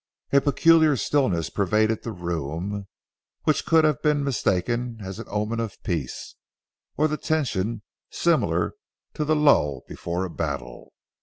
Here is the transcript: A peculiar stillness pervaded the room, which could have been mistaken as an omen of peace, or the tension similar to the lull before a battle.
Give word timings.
A 0.33 0.41
peculiar 0.41 0.95
stillness 0.97 1.51
pervaded 1.51 2.01
the 2.01 2.11
room, 2.11 2.87
which 3.43 3.67
could 3.67 3.83
have 3.83 4.01
been 4.01 4.23
mistaken 4.23 4.97
as 5.03 5.19
an 5.19 5.27
omen 5.29 5.59
of 5.59 5.77
peace, 5.83 6.33
or 6.97 7.07
the 7.07 7.17
tension 7.17 7.83
similar 8.09 8.73
to 9.13 9.23
the 9.23 9.35
lull 9.35 9.83
before 9.87 10.25
a 10.25 10.29
battle. 10.31 10.91